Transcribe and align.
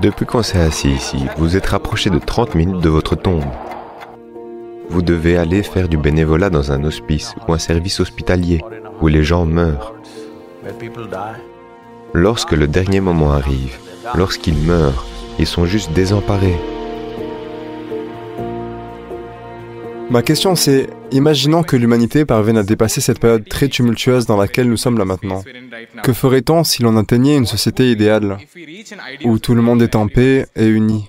Depuis 0.00 0.24
qu'on 0.24 0.42
s'est 0.42 0.58
assis 0.58 0.90
ici, 0.90 1.18
vous 1.36 1.56
êtes 1.56 1.66
rapproché 1.66 2.08
de 2.08 2.18
30 2.18 2.54
minutes 2.54 2.80
de 2.80 2.88
votre 2.88 3.16
tombe. 3.16 3.44
Vous 4.88 5.02
devez 5.02 5.36
aller 5.36 5.62
faire 5.62 5.88
du 5.88 5.98
bénévolat 5.98 6.48
dans 6.48 6.72
un 6.72 6.82
hospice 6.84 7.34
ou 7.46 7.52
un 7.52 7.58
service 7.58 8.00
hospitalier 8.00 8.62
où 9.02 9.08
les 9.08 9.22
gens 9.22 9.44
meurent. 9.44 9.94
Lorsque 12.14 12.52
le 12.52 12.66
dernier 12.66 13.00
moment 13.00 13.32
arrive, 13.32 13.76
lorsqu'ils 14.14 14.56
meurent, 14.56 15.04
ils 15.38 15.46
sont 15.46 15.66
juste 15.66 15.92
désemparés. 15.92 16.58
Ma 20.08 20.22
question 20.22 20.56
c'est, 20.56 20.88
imaginons 21.12 21.62
que 21.62 21.76
l'humanité 21.76 22.24
parvienne 22.24 22.58
à 22.58 22.62
dépasser 22.62 23.00
cette 23.00 23.18
période 23.18 23.48
très 23.48 23.68
tumultueuse 23.68 24.26
dans 24.26 24.36
laquelle 24.36 24.68
nous 24.68 24.76
sommes 24.76 24.98
là 24.98 25.04
maintenant. 25.04 25.42
Que 26.02 26.12
ferait-on 26.12 26.64
si 26.64 26.82
l'on 26.82 26.96
atteignait 26.96 27.36
une 27.36 27.46
société 27.46 27.90
idéale, 27.90 28.38
où 29.24 29.38
tout 29.38 29.54
le 29.54 29.62
monde 29.62 29.82
est 29.82 29.96
en 29.96 30.08
paix 30.08 30.46
et 30.56 30.66
uni? 30.66 31.08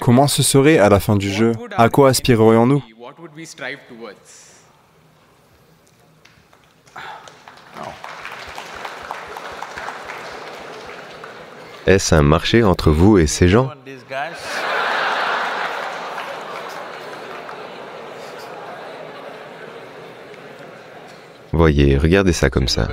Comment 0.00 0.28
ce 0.28 0.42
serait 0.42 0.78
à 0.78 0.88
la 0.88 1.00
fin 1.00 1.16
du 1.16 1.30
jeu? 1.30 1.52
À 1.76 1.88
quoi 1.88 2.10
aspirerions-nous? 2.10 2.82
Est-ce 11.86 12.14
un 12.14 12.22
marché 12.22 12.62
entre 12.62 12.90
vous 12.90 13.18
et 13.18 13.26
ces 13.26 13.48
gens? 13.48 13.70
Voyez, 21.62 21.96
regardez 21.96 22.32
ça 22.32 22.50
comme 22.50 22.66
ça. 22.66 22.88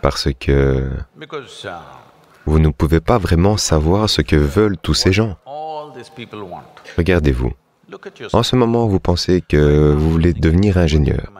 Parce 0.00 0.28
que 0.32 0.88
vous 2.46 2.58
ne 2.58 2.70
pouvez 2.70 3.00
pas 3.00 3.18
vraiment 3.18 3.58
savoir 3.58 4.08
ce 4.08 4.22
que 4.22 4.34
veulent 4.34 4.78
tous 4.78 4.94
ces 4.94 5.12
gens. 5.12 5.36
Regardez-vous. 6.96 7.52
En 8.32 8.42
ce 8.42 8.56
moment, 8.56 8.86
vous 8.86 8.98
pensez 8.98 9.42
que 9.46 9.92
vous 9.92 10.10
voulez 10.10 10.32
devenir 10.32 10.78
ingénieur. 10.78 11.30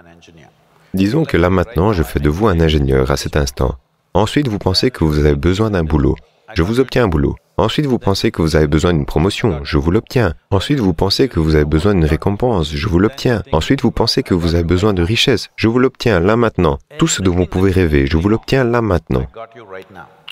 Disons 0.93 1.25
que 1.25 1.39
là 1.39 1.49
maintenant, 1.49 1.95
je 1.95 2.03
fais 2.03 2.21
de 2.21 2.29
vous 2.29 2.49
un 2.49 2.61
ingénieur 2.61 3.11
à 3.11 3.17
cet 3.17 3.39
instant. 3.39 3.77
Ensuite, 4.13 4.47
vous 4.47 4.59
pensez 4.59 4.91
que 4.91 5.05
vous 5.05 5.21
avez 5.21 5.37
besoin 5.37 5.71
d'un 5.71 5.85
boulot. 5.85 6.17
Je 6.53 6.63
vous 6.63 6.81
obtiens 6.81 7.05
un 7.05 7.09
boulot. 7.09 7.35
Ensuite, 7.61 7.85
vous 7.85 7.99
pensez 7.99 8.31
que 8.31 8.41
vous 8.41 8.57
avez 8.57 8.67
besoin 8.67 8.95
d'une 8.95 9.05
promotion, 9.05 9.61
je 9.65 9.77
vous 9.77 9.91
l'obtiens. 9.91 10.33
Ensuite, 10.51 10.81
vous 10.81 10.95
pensez 10.95 11.29
que 11.29 11.39
vous 11.39 11.57
avez 11.57 11.67
besoin 11.67 11.93
d'une 11.93 12.07
récompense, 12.07 12.75
je 12.75 12.89
vous 12.89 12.99
l'obtiens. 12.99 13.43
Ensuite, 13.53 13.83
vous 13.83 13.91
pensez 13.91 14.23
que 14.23 14.33
vous 14.33 14.55
avez 14.55 14.65
besoin 14.65 14.95
de 14.95 15.03
richesse, 15.03 15.51
je 15.57 15.69
vous 15.69 15.79
l'obtiens 15.79 16.21
là 16.21 16.37
maintenant. 16.37 16.79
Tout 16.99 17.07
ce 17.07 17.21
dont 17.21 17.35
vous 17.35 17.45
pouvez 17.45 17.71
rêver, 17.71 18.07
je 18.07 18.17
vous 18.17 18.31
l'obtiens 18.31 18.65
là 18.65 18.81
maintenant. 18.81 19.27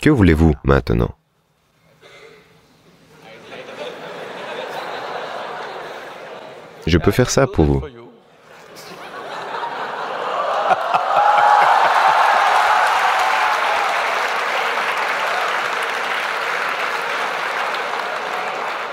Que 0.00 0.08
voulez-vous 0.08 0.54
maintenant? 0.64 1.10
Je 6.86 6.96
peux 6.96 7.10
faire 7.10 7.28
ça 7.28 7.46
pour 7.46 7.66
vous. 7.66 7.82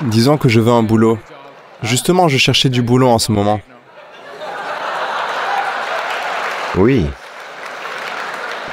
Disons 0.06 0.38
que 0.38 0.50
je 0.50 0.60
veux 0.60 0.72
un 0.72 0.84
boulot. 0.84 1.18
Justement, 1.82 2.28
je 2.28 2.38
cherchais 2.38 2.70
du 2.70 2.82
boulot 2.82 3.10
en 3.10 3.20
ce 3.20 3.32
moment. 3.32 3.60
Oui. 6.78 7.06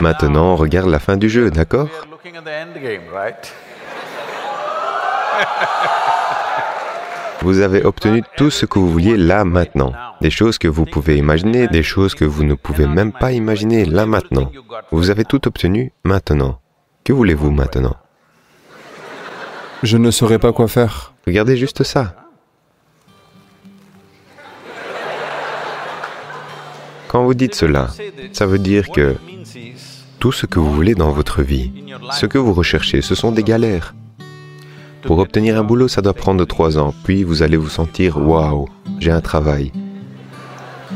Maintenant, 0.00 0.52
on 0.52 0.56
regarde 0.56 0.88
la 0.88 0.98
fin 0.98 1.16
du 1.16 1.28
jeu, 1.28 1.50
d'accord? 1.50 1.88
Vous 7.40 7.60
avez 7.60 7.84
obtenu 7.84 8.22
tout 8.36 8.50
ce 8.50 8.66
que 8.66 8.78
vous 8.78 8.90
vouliez 8.90 9.16
là 9.16 9.44
maintenant. 9.44 9.92
Des 10.20 10.30
choses 10.30 10.58
que 10.58 10.68
vous 10.68 10.84
pouvez 10.84 11.16
imaginer, 11.16 11.66
des 11.66 11.82
choses 11.82 12.14
que 12.14 12.24
vous 12.24 12.44
ne 12.44 12.54
pouvez 12.54 12.86
même 12.86 13.12
pas 13.12 13.32
imaginer 13.32 13.84
là 13.84 14.06
maintenant. 14.06 14.50
Vous 14.90 15.10
avez 15.10 15.24
tout 15.24 15.46
obtenu 15.48 15.92
maintenant. 16.04 16.60
Que 17.04 17.12
voulez-vous 17.12 17.50
maintenant? 17.50 17.96
Je 19.82 19.96
ne 19.96 20.10
saurais 20.10 20.38
pas 20.38 20.52
quoi 20.52 20.68
faire. 20.68 21.11
Regardez 21.26 21.56
juste 21.56 21.82
ça. 21.82 22.14
Quand 27.08 27.24
vous 27.24 27.34
dites 27.34 27.54
cela, 27.54 27.88
ça 28.32 28.46
veut 28.46 28.58
dire 28.58 28.88
que 28.88 29.16
tout 30.18 30.32
ce 30.32 30.46
que 30.46 30.58
vous 30.58 30.72
voulez 30.72 30.94
dans 30.94 31.10
votre 31.10 31.42
vie, 31.42 31.70
ce 32.10 32.26
que 32.26 32.38
vous 32.38 32.54
recherchez, 32.54 33.02
ce 33.02 33.14
sont 33.14 33.32
des 33.32 33.42
galères. 33.42 33.94
Pour 35.02 35.18
obtenir 35.18 35.58
un 35.58 35.64
boulot, 35.64 35.88
ça 35.88 36.00
doit 36.00 36.14
prendre 36.14 36.44
trois 36.44 36.78
ans, 36.78 36.94
puis 37.04 37.22
vous 37.24 37.42
allez 37.42 37.56
vous 37.56 37.68
sentir 37.68 38.16
waouh, 38.16 38.68
j'ai 38.98 39.10
un 39.10 39.20
travail. 39.20 39.72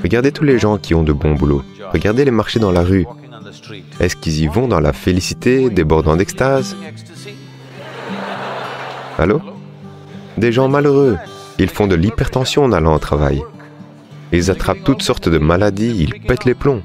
Regardez 0.02 0.32
tous 0.32 0.44
les 0.44 0.58
gens 0.58 0.78
qui 0.78 0.94
ont 0.94 1.02
de 1.02 1.12
bons 1.12 1.34
boulots. 1.34 1.64
Regardez 1.92 2.24
les 2.24 2.30
marchés 2.30 2.60
dans 2.60 2.72
la 2.72 2.82
rue. 2.82 3.06
Est-ce 4.00 4.16
qu'ils 4.16 4.40
y 4.40 4.46
vont 4.46 4.68
dans 4.68 4.80
la 4.80 4.92
félicité, 4.92 5.70
débordant 5.70 6.16
d'extase? 6.16 6.76
Allô? 9.18 9.40
Des 10.36 10.52
gens 10.52 10.68
malheureux. 10.68 11.16
Ils 11.58 11.70
font 11.70 11.86
de 11.86 11.94
l'hypertension 11.94 12.64
en 12.64 12.72
allant 12.72 12.94
au 12.94 12.98
travail. 12.98 13.42
Ils 14.32 14.50
attrapent 14.50 14.84
toutes 14.84 15.02
sortes 15.02 15.28
de 15.28 15.38
maladies, 15.38 15.96
ils 15.98 16.20
pètent 16.20 16.44
les 16.44 16.54
plombs. 16.54 16.82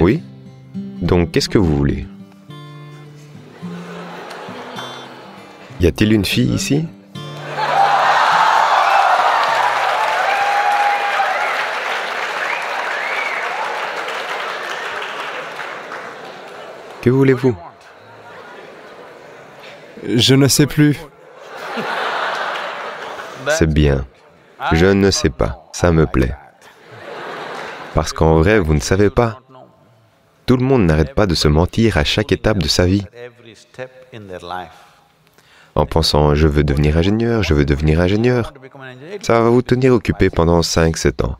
Oui 0.00 0.22
Donc 1.00 1.30
qu'est-ce 1.30 1.48
que 1.48 1.58
vous 1.58 1.76
voulez? 1.76 2.06
Y 5.80 5.86
a-t-il 5.86 6.12
une 6.12 6.24
fille 6.24 6.52
ici? 6.52 6.84
Que 17.00 17.10
voulez-vous? 17.10 17.56
Je 20.14 20.34
ne 20.34 20.46
sais 20.46 20.66
plus. 20.66 20.96
C'est 23.50 23.72
bien. 23.72 24.06
Je 24.72 24.86
ne 24.86 25.10
sais 25.10 25.30
pas. 25.30 25.68
Ça 25.72 25.92
me 25.92 26.06
plaît. 26.06 26.34
Parce 27.94 28.12
qu'en 28.12 28.36
vrai, 28.36 28.58
vous 28.58 28.74
ne 28.74 28.80
savez 28.80 29.10
pas. 29.10 29.40
Tout 30.46 30.56
le 30.56 30.64
monde 30.64 30.84
n'arrête 30.84 31.14
pas 31.14 31.26
de 31.26 31.34
se 31.34 31.48
mentir 31.48 31.96
à 31.96 32.04
chaque 32.04 32.32
étape 32.32 32.58
de 32.58 32.68
sa 32.68 32.86
vie. 32.86 33.04
En 35.74 35.86
pensant, 35.86 36.34
je 36.34 36.46
veux 36.48 36.64
devenir 36.64 36.98
ingénieur, 36.98 37.42
je 37.42 37.54
veux 37.54 37.64
devenir 37.64 38.00
ingénieur. 38.00 38.52
Ça 39.22 39.40
va 39.40 39.48
vous 39.48 39.62
tenir 39.62 39.92
occupé 39.92 40.30
pendant 40.30 40.60
5-7 40.60 41.24
ans. 41.24 41.36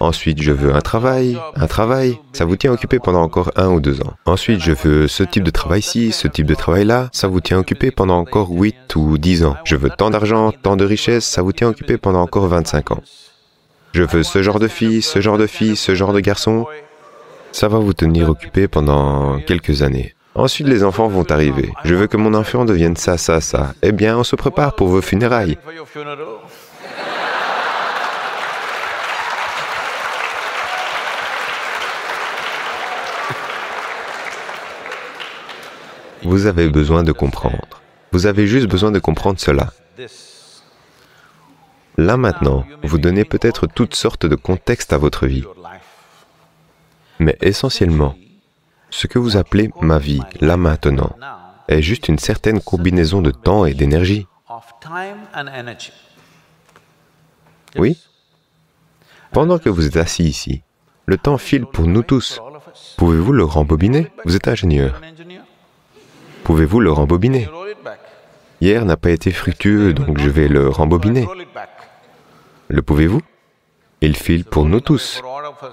Ensuite, 0.00 0.40
je 0.40 0.52
veux 0.52 0.74
un 0.74 0.80
travail, 0.80 1.38
un 1.56 1.66
travail, 1.66 2.18
ça 2.32 2.44
vous 2.44 2.56
tient 2.56 2.72
occupé 2.72 2.98
pendant 2.98 3.22
encore 3.22 3.50
un 3.56 3.68
ou 3.68 3.80
deux 3.80 4.00
ans. 4.00 4.14
Ensuite, 4.26 4.60
je 4.60 4.72
veux 4.72 5.08
ce 5.08 5.24
type 5.24 5.42
de 5.42 5.50
travail-ci, 5.50 6.12
ce 6.12 6.28
type 6.28 6.46
de 6.46 6.54
travail-là, 6.54 7.08
ça 7.12 7.26
vous 7.26 7.40
tient 7.40 7.58
occupé 7.58 7.90
pendant 7.90 8.18
encore 8.18 8.50
8 8.50 8.94
ou 8.96 9.18
10 9.18 9.44
ans. 9.44 9.56
Je 9.64 9.76
veux 9.76 9.90
tant 9.90 10.10
d'argent, 10.10 10.52
tant 10.52 10.76
de 10.76 10.84
richesse, 10.84 11.24
ça 11.24 11.42
vous 11.42 11.52
tient 11.52 11.68
occupé 11.68 11.98
pendant 11.98 12.20
encore 12.20 12.46
25 12.46 12.92
ans. 12.92 13.02
Je 13.92 14.02
veux 14.02 14.22
ce 14.22 14.42
genre 14.42 14.60
de 14.60 14.68
fille, 14.68 15.02
ce 15.02 15.20
genre 15.20 15.38
de 15.38 15.46
fille, 15.46 15.74
ce 15.74 15.94
genre 15.94 16.12
de 16.12 16.20
garçon. 16.20 16.66
Ça 17.50 17.66
va 17.68 17.78
vous 17.78 17.94
tenir 17.94 18.28
occupé 18.28 18.68
pendant 18.68 19.40
quelques 19.40 19.82
années. 19.82 20.14
Ensuite, 20.34 20.68
les 20.68 20.84
enfants 20.84 21.08
vont 21.08 21.24
arriver. 21.30 21.72
Je 21.82 21.96
veux 21.96 22.06
que 22.06 22.16
mon 22.16 22.34
enfant 22.34 22.64
devienne 22.64 22.96
ça, 22.96 23.18
ça, 23.18 23.40
ça. 23.40 23.74
Eh 23.82 23.90
bien, 23.90 24.16
on 24.16 24.22
se 24.22 24.36
prépare 24.36 24.76
pour 24.76 24.86
vos 24.86 25.02
funérailles. 25.02 25.58
Vous 36.28 36.44
avez 36.44 36.68
besoin 36.68 37.04
de 37.04 37.12
comprendre. 37.12 37.80
Vous 38.12 38.26
avez 38.26 38.46
juste 38.46 38.66
besoin 38.66 38.90
de 38.90 38.98
comprendre 38.98 39.40
cela. 39.40 39.72
Là 41.96 42.18
maintenant, 42.18 42.66
vous 42.82 42.98
donnez 42.98 43.24
peut-être 43.24 43.66
toutes 43.66 43.94
sortes 43.94 44.26
de 44.26 44.34
contextes 44.34 44.92
à 44.92 44.98
votre 44.98 45.26
vie. 45.26 45.44
Mais 47.18 47.38
essentiellement, 47.40 48.14
ce 48.90 49.06
que 49.06 49.18
vous 49.18 49.38
appelez 49.38 49.70
ma 49.80 49.98
vie, 49.98 50.20
là 50.42 50.58
maintenant, 50.58 51.16
est 51.66 51.80
juste 51.80 52.08
une 52.08 52.18
certaine 52.18 52.60
combinaison 52.60 53.22
de 53.22 53.30
temps 53.30 53.64
et 53.64 53.72
d'énergie. 53.72 54.26
Oui 57.76 57.96
Pendant 59.32 59.58
que 59.58 59.70
vous 59.70 59.86
êtes 59.86 59.96
assis 59.96 60.24
ici, 60.24 60.62
le 61.06 61.16
temps 61.16 61.38
file 61.38 61.64
pour 61.64 61.86
nous 61.86 62.02
tous. 62.02 62.38
Pouvez-vous 62.98 63.32
le 63.32 63.44
rembobiner? 63.44 64.12
Vous 64.26 64.36
êtes 64.36 64.48
ingénieur. 64.48 65.00
Pouvez-vous 66.48 66.80
le 66.80 66.90
rembobiner 66.90 67.46
Hier 68.62 68.82
n'a 68.86 68.96
pas 68.96 69.10
été 69.10 69.32
fructueux, 69.32 69.92
donc 69.92 70.18
je 70.18 70.30
vais 70.30 70.48
le 70.48 70.70
rembobiner. 70.70 71.28
Le 72.68 72.80
pouvez-vous 72.80 73.20
Il 74.00 74.16
file 74.16 74.46
pour 74.46 74.64
nous 74.64 74.80
tous. 74.80 75.20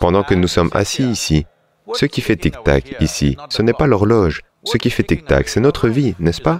Pendant 0.01 0.23
que 0.23 0.33
nous 0.33 0.49
sommes 0.49 0.71
assis 0.73 1.09
ici, 1.09 1.45
ce 1.93 2.05
qui 2.05 2.19
fait 2.19 2.35
tic-tac 2.35 2.97
ici, 2.99 3.37
ce 3.47 3.61
n'est 3.61 3.71
pas 3.71 3.87
l'horloge. 3.87 4.41
Ce 4.65 4.75
qui 4.75 4.89
fait 4.89 5.03
tic-tac, 5.03 5.47
c'est 5.47 5.61
notre 5.61 5.87
vie, 5.87 6.13
n'est-ce 6.19 6.41
pas 6.41 6.59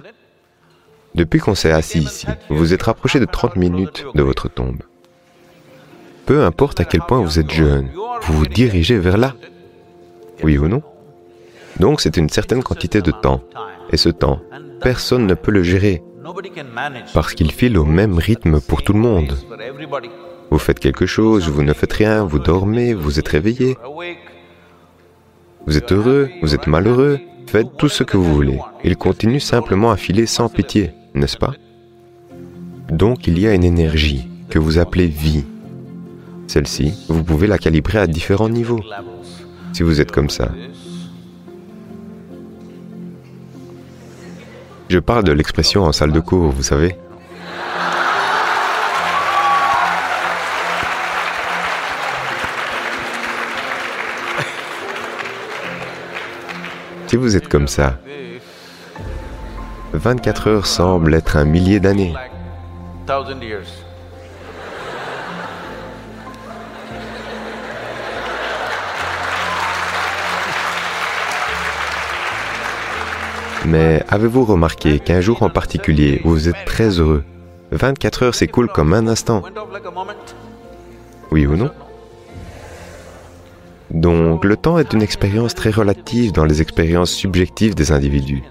Depuis 1.14 1.38
qu'on 1.38 1.54
s'est 1.54 1.72
assis 1.72 1.98
ici, 1.98 2.26
vous 2.48 2.72
êtes 2.72 2.84
rapproché 2.84 3.20
de 3.20 3.26
30 3.26 3.56
minutes 3.56 4.06
de 4.14 4.22
votre 4.22 4.48
tombe. 4.48 4.82
Peu 6.24 6.42
importe 6.42 6.80
à 6.80 6.86
quel 6.86 7.02
point 7.02 7.20
vous 7.20 7.38
êtes 7.38 7.50
jeune, 7.50 7.90
vous 8.22 8.32
vous 8.32 8.46
dirigez 8.46 8.98
vers 8.98 9.18
là. 9.18 9.34
Oui 10.42 10.56
ou 10.56 10.68
non 10.68 10.82
Donc 11.80 12.00
c'est 12.00 12.16
une 12.16 12.30
certaine 12.30 12.62
quantité 12.62 13.02
de 13.02 13.10
temps. 13.10 13.42
Et 13.90 13.96
ce 13.96 14.08
temps, 14.08 14.40
personne 14.80 15.26
ne 15.26 15.34
peut 15.34 15.52
le 15.52 15.62
gérer 15.62 16.02
parce 17.14 17.34
qu'il 17.34 17.52
file 17.52 17.78
au 17.78 17.84
même 17.84 18.18
rythme 18.18 18.60
pour 18.60 18.82
tout 18.82 18.92
le 18.92 18.98
monde. 18.98 19.36
Vous 20.50 20.58
faites 20.58 20.80
quelque 20.80 21.06
chose, 21.06 21.48
vous 21.48 21.62
ne 21.62 21.72
faites 21.72 21.92
rien, 21.92 22.24
vous 22.24 22.38
dormez, 22.38 22.94
vous 22.94 23.18
êtes 23.18 23.28
réveillé. 23.28 23.76
Vous 25.66 25.76
êtes 25.76 25.92
heureux, 25.92 26.30
vous 26.42 26.54
êtes 26.54 26.66
malheureux, 26.66 27.18
faites 27.46 27.76
tout 27.76 27.88
ce 27.88 28.04
que 28.04 28.16
vous 28.16 28.34
voulez. 28.34 28.58
Il 28.84 28.96
continue 28.96 29.40
simplement 29.40 29.90
à 29.90 29.96
filer 29.96 30.26
sans 30.26 30.48
pitié, 30.48 30.92
n'est-ce 31.14 31.36
pas? 31.36 31.54
Donc 32.90 33.26
il 33.26 33.38
y 33.38 33.48
a 33.48 33.54
une 33.54 33.64
énergie 33.64 34.28
que 34.48 34.58
vous 34.60 34.78
appelez 34.78 35.08
vie. 35.08 35.44
Celle-ci, 36.46 36.94
vous 37.08 37.24
pouvez 37.24 37.48
la 37.48 37.58
calibrer 37.58 37.98
à 37.98 38.06
différents 38.06 38.48
niveaux. 38.48 38.82
Si 39.72 39.82
vous 39.82 40.00
êtes 40.00 40.12
comme 40.12 40.30
ça, 40.30 40.52
Je 44.88 44.98
parle 45.00 45.24
de 45.24 45.32
l'expression 45.32 45.82
en 45.82 45.92
salle 45.92 46.12
de 46.12 46.20
cours, 46.20 46.52
vous 46.52 46.62
savez. 46.62 46.96
Si 57.08 57.16
vous 57.16 57.36
êtes 57.36 57.48
comme 57.48 57.68
ça, 57.68 57.98
24 59.92 60.48
heures 60.48 60.66
semblent 60.66 61.14
être 61.14 61.36
un 61.36 61.44
millier 61.44 61.80
d'années. 61.80 62.14
Mais 73.66 74.04
avez-vous 74.08 74.44
remarqué 74.44 75.00
qu'un 75.00 75.20
jour 75.20 75.42
en 75.42 75.50
particulier, 75.50 76.20
vous 76.24 76.48
êtes 76.48 76.64
très 76.66 77.00
heureux? 77.00 77.24
24 77.72 78.22
heures 78.22 78.34
s'écoulent 78.34 78.68
comme 78.68 78.94
un 78.94 79.08
instant. 79.08 79.42
Oui 81.32 81.46
ou 81.46 81.56
non? 81.56 81.70
Donc 83.90 84.44
le 84.44 84.56
temps 84.56 84.78
est 84.78 84.92
une 84.92 85.02
expérience 85.02 85.54
très 85.54 85.70
relative 85.70 86.30
dans 86.32 86.44
les 86.44 86.62
expériences 86.62 87.10
subjectives 87.10 87.74
des 87.74 87.90
individus. 87.90 88.44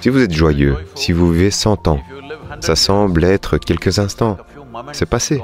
Si 0.00 0.08
vous 0.08 0.22
êtes 0.22 0.32
joyeux, 0.32 0.76
si 0.94 1.12
vous 1.12 1.30
vivez 1.30 1.50
100 1.50 1.88
ans, 1.88 2.00
ça 2.60 2.76
semble 2.76 3.24
être 3.24 3.58
quelques 3.58 3.98
instants. 3.98 4.38
C'est 4.92 5.06
passé. 5.08 5.42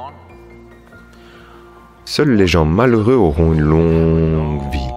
Seuls 2.06 2.34
les 2.34 2.46
gens 2.46 2.64
malheureux 2.64 3.14
auront 3.14 3.52
une 3.52 3.60
longue 3.60 4.70
vie. 4.72 4.91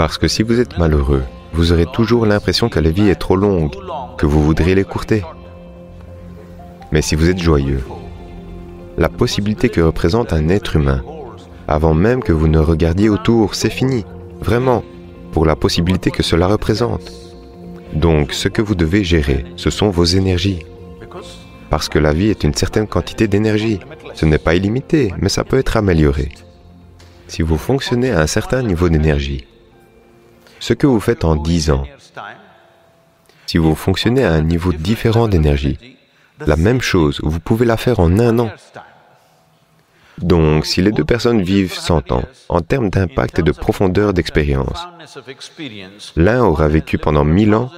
Parce 0.00 0.16
que 0.16 0.28
si 0.28 0.42
vous 0.42 0.58
êtes 0.58 0.78
malheureux, 0.78 1.24
vous 1.52 1.72
aurez 1.72 1.84
toujours 1.84 2.24
l'impression 2.24 2.70
que 2.70 2.80
la 2.80 2.88
vie 2.88 3.10
est 3.10 3.20
trop 3.20 3.36
longue, 3.36 3.74
que 4.16 4.24
vous 4.24 4.42
voudriez 4.42 4.74
l'écourter. 4.74 5.22
Mais 6.90 7.02
si 7.02 7.16
vous 7.16 7.28
êtes 7.28 7.38
joyeux, 7.38 7.84
la 8.96 9.10
possibilité 9.10 9.68
que 9.68 9.82
représente 9.82 10.32
un 10.32 10.48
être 10.48 10.76
humain, 10.76 11.02
avant 11.68 11.92
même 11.92 12.22
que 12.22 12.32
vous 12.32 12.48
ne 12.48 12.58
regardiez 12.58 13.10
autour, 13.10 13.54
c'est 13.54 13.68
fini, 13.68 14.06
vraiment, 14.40 14.84
pour 15.32 15.44
la 15.44 15.54
possibilité 15.54 16.10
que 16.10 16.22
cela 16.22 16.46
représente. 16.46 17.12
Donc 17.92 18.32
ce 18.32 18.48
que 18.48 18.62
vous 18.62 18.74
devez 18.74 19.04
gérer, 19.04 19.44
ce 19.56 19.68
sont 19.68 19.90
vos 19.90 20.06
énergies. 20.06 20.64
Parce 21.68 21.90
que 21.90 21.98
la 21.98 22.14
vie 22.14 22.30
est 22.30 22.42
une 22.42 22.54
certaine 22.54 22.86
quantité 22.86 23.28
d'énergie. 23.28 23.80
Ce 24.14 24.24
n'est 24.24 24.38
pas 24.38 24.54
illimité, 24.54 25.12
mais 25.18 25.28
ça 25.28 25.44
peut 25.44 25.58
être 25.58 25.76
amélioré. 25.76 26.30
Si 27.28 27.42
vous 27.42 27.58
fonctionnez 27.58 28.12
à 28.12 28.22
un 28.22 28.26
certain 28.26 28.62
niveau 28.62 28.88
d'énergie, 28.88 29.44
ce 30.60 30.74
que 30.74 30.86
vous 30.86 31.00
faites 31.00 31.24
en 31.24 31.34
10 31.34 31.70
ans, 31.70 31.84
si 33.46 33.58
vous 33.58 33.74
fonctionnez 33.74 34.24
à 34.24 34.32
un 34.32 34.42
niveau 34.42 34.72
différent 34.72 35.26
d'énergie, 35.26 35.78
la 36.46 36.56
même 36.56 36.80
chose, 36.80 37.20
vous 37.22 37.40
pouvez 37.40 37.66
la 37.66 37.76
faire 37.76 37.98
en 37.98 38.18
un 38.18 38.38
an. 38.38 38.50
Donc, 40.18 40.66
si 40.66 40.82
les 40.82 40.92
deux 40.92 41.04
personnes 41.04 41.42
vivent 41.42 41.74
100 41.74 42.12
ans, 42.12 42.24
en 42.48 42.60
termes 42.60 42.90
d'impact 42.90 43.40
et 43.40 43.42
de 43.42 43.52
profondeur 43.52 44.12
d'expérience, 44.12 44.86
l'un 46.16 46.42
aura 46.42 46.68
vécu 46.68 46.98
pendant 46.98 47.24
1000 47.24 47.54
ans, 47.54 47.70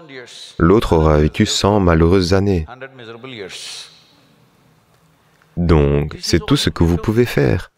l'autre 0.58 0.94
aura 0.94 1.18
vécu 1.18 1.46
100 1.46 1.80
malheureuses 1.80 2.34
années. 2.34 2.66
Donc, 5.56 6.16
c'est 6.20 6.44
tout 6.44 6.56
ce 6.56 6.70
que 6.70 6.84
vous 6.84 6.96
pouvez 6.96 7.26
faire. 7.26 7.71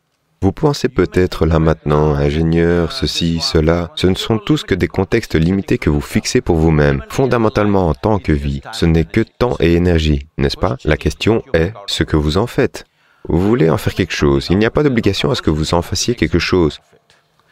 Vous 0.45 0.53
pensez 0.53 0.91
peut-être 0.91 1.47
là 1.47 1.59
maintenant, 1.59 2.15
ingénieur, 2.15 2.93
ceci, 2.93 3.41
cela, 3.41 3.91
ce 3.95 4.09
ne 4.09 4.15
sont 4.15 4.37
tous 4.37 4.63
que 4.63 4.75
des 4.75 4.89
contextes 4.89 5.37
limités 5.37 5.79
que 5.79 5.89
vous 5.89 6.03
fixez 6.03 6.43
pour 6.43 6.57
vous-même. 6.57 7.03
Fondamentalement, 7.09 7.89
en 7.89 7.95
tant 7.95 8.19
que 8.19 8.33
vie, 8.33 8.61
ce 8.73 8.85
n'est 8.85 9.07
que 9.07 9.23
temps 9.23 9.57
et 9.59 9.73
énergie, 9.73 10.27
n'est-ce 10.37 10.59
pas? 10.59 10.77
La 10.85 10.99
question 10.99 11.43
est 11.55 11.73
ce 11.87 12.05
que 12.05 12.19
vous 12.19 12.37
en 12.37 12.47
faites. 12.47 12.85
Vous 13.27 13.41
voulez 13.41 13.71
en 13.71 13.79
faire 13.79 13.95
quelque 13.95 14.13
chose, 14.13 14.49
il 14.51 14.59
n'y 14.59 14.67
a 14.67 14.71
pas 14.71 14.83
d'obligation 14.83 15.31
à 15.31 15.35
ce 15.35 15.41
que 15.41 15.49
vous 15.49 15.73
en 15.73 15.81
fassiez 15.81 16.15
quelque 16.15 16.39
chose. 16.39 16.79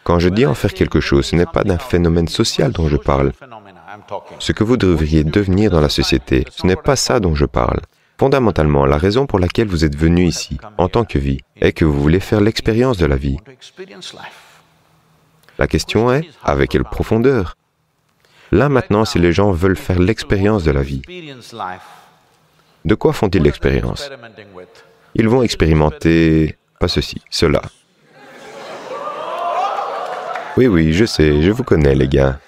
Quand 0.05 0.19
je 0.19 0.29
dis 0.29 0.45
en 0.45 0.53
faire 0.53 0.75
quelque 0.75 1.01
chose, 1.01 1.25
ce 1.25 1.35
n'est 1.35 1.47
pas 1.47 1.65
d'un 1.65 1.79
phénomène 1.79 2.29
social 2.29 2.73
dont 2.73 2.89
je 2.89 2.99
parle. 2.99 3.33
Ce 4.39 4.53
que 4.53 4.65
vous 4.65 4.77
devriez 4.77 5.25
devenir 5.25 5.71
dans 5.71 5.81
la 5.81 5.89
société, 5.89 6.45
ce 6.51 6.67
n'est 6.67 6.77
pas 6.77 6.97
ça 6.97 7.21
dont 7.21 7.35
je 7.35 7.47
parle. 7.47 7.81
Fondamentalement, 8.23 8.87
la 8.87 8.99
raison 8.99 9.27
pour 9.27 9.41
laquelle 9.41 9.67
vous 9.67 9.85
êtes 9.85 9.97
venu 9.97 10.23
ici, 10.23 10.57
en 10.79 10.89
tant 10.89 11.05
que 11.05 11.19
vie, 11.19 11.41
est 11.61 11.73
que 11.73 11.85
vous 11.85 12.01
voulez 12.01 12.21
faire 12.21 12.41
l'expérience 12.41 12.97
de 12.97 13.05
la 13.05 13.17
vie. 13.17 13.37
La 15.59 15.67
question 15.67 16.13
est, 16.13 16.31
avec 16.45 16.71
quelle 16.71 16.85
profondeur? 16.85 17.57
Là 18.53 18.69
maintenant, 18.69 19.05
si 19.05 19.19
les 19.19 19.33
gens 19.33 19.51
veulent 19.51 19.77
faire 19.77 19.99
l'expérience 19.99 20.63
de 20.63 20.71
la 20.71 20.83
vie, 20.83 21.03
de 22.85 22.95
quoi 22.95 23.13
font-ils 23.13 23.43
l'expérience? 23.43 24.09
Ils 25.17 25.29
vont 25.29 25.43
expérimenter, 25.43 26.57
pas 26.79 26.87
ceci, 26.87 27.21
cela. 27.29 27.61
Oui, 30.57 30.69
oui, 30.69 30.93
je 30.93 31.07
sais, 31.07 31.43
je 31.43 31.51
vous 31.51 31.65
connais 31.65 31.97
les 31.97 32.07
gars. 32.07 32.39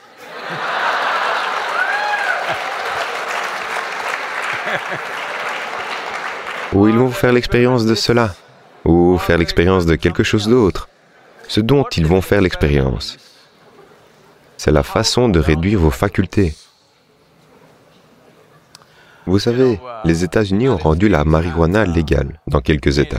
Ou 6.74 6.88
ils 6.88 6.96
vont 6.96 7.10
faire 7.10 7.32
l'expérience 7.32 7.86
de 7.86 7.94
cela, 7.94 8.34
ou 8.84 9.16
faire 9.18 9.38
l'expérience 9.38 9.86
de 9.86 9.94
quelque 9.94 10.22
chose 10.22 10.48
d'autre. 10.48 10.88
Ce 11.48 11.60
dont 11.60 11.84
ils 11.96 12.06
vont 12.06 12.20
faire 12.20 12.40
l'expérience, 12.40 13.16
c'est 14.56 14.72
la 14.72 14.82
façon 14.82 15.28
de 15.28 15.38
réduire 15.38 15.78
vos 15.78 15.90
facultés. 15.90 16.54
Vous 19.26 19.38
savez, 19.38 19.80
les 20.04 20.24
États-Unis 20.24 20.68
ont 20.68 20.76
rendu 20.76 21.08
la 21.08 21.24
marijuana 21.24 21.84
légale 21.84 22.40
dans 22.46 22.60
quelques 22.60 22.98
États. 22.98 23.18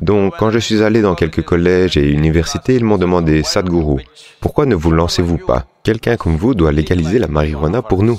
Donc, 0.00 0.34
quand 0.38 0.50
je 0.50 0.58
suis 0.58 0.82
allé 0.82 1.02
dans 1.02 1.14
quelques 1.14 1.44
collèges 1.44 1.96
et 1.96 2.08
universités, 2.10 2.74
ils 2.76 2.84
m'ont 2.84 2.98
demandé, 2.98 3.42
Sadhguru, 3.42 4.04
pourquoi 4.40 4.66
ne 4.66 4.74
vous 4.74 4.92
lancez-vous 4.92 5.38
pas? 5.38 5.66
Quelqu'un 5.82 6.16
comme 6.16 6.36
vous 6.36 6.54
doit 6.54 6.72
légaliser 6.72 7.18
la 7.18 7.28
marijuana 7.28 7.82
pour 7.82 8.02
nous. 8.02 8.18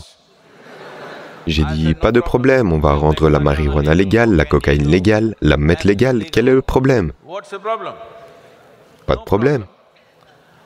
J'ai 1.49 1.65
dit, 1.65 1.95
pas 1.95 2.11
de 2.11 2.19
problème, 2.19 2.71
on 2.71 2.79
va 2.79 2.93
rendre 2.93 3.27
la 3.27 3.39
marijuana 3.39 3.95
légale, 3.95 4.35
la 4.35 4.45
cocaïne 4.45 4.87
légale, 4.87 5.35
la 5.41 5.57
meth 5.57 5.83
légale. 5.83 6.25
Quel 6.31 6.47
est 6.47 6.53
le 6.53 6.61
problème? 6.61 7.11
Pas 9.07 9.15
de 9.15 9.23
problème. 9.23 9.65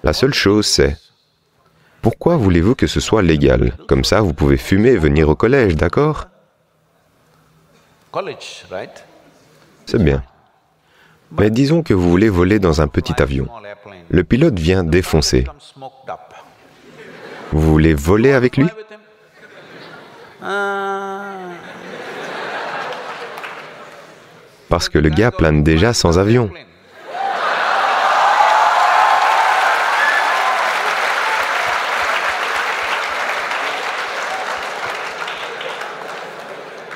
La 0.03 0.11
seule 0.11 0.33
chose, 0.33 0.67
c'est, 0.67 0.97
pourquoi 2.01 2.35
voulez-vous 2.35 2.75
que 2.75 2.87
ce 2.87 2.99
soit 2.99 3.21
légal? 3.21 3.77
Comme 3.87 4.03
ça, 4.03 4.19
vous 4.19 4.33
pouvez 4.33 4.57
fumer 4.57 4.89
et 4.89 4.97
venir 4.97 5.29
au 5.29 5.35
collège, 5.35 5.77
d'accord? 5.77 6.25
C'est 9.85 10.03
bien. 10.03 10.21
Mais 11.31 11.49
disons 11.49 11.81
que 11.81 11.93
vous 11.93 12.09
voulez 12.09 12.29
voler 12.29 12.59
dans 12.59 12.81
un 12.81 12.89
petit 12.89 13.21
avion. 13.21 13.47
Le 14.09 14.23
pilote 14.25 14.59
vient 14.59 14.83
défoncer. 14.83 15.45
Vous 17.53 17.61
voulez 17.61 17.93
voler 17.93 18.33
avec 18.33 18.57
lui? 18.57 18.67
Parce 24.69 24.89
que 24.89 24.97
le 24.97 25.09
gars 25.09 25.31
plane 25.31 25.63
déjà 25.63 25.93
sans 25.93 26.17
avion. 26.19 26.49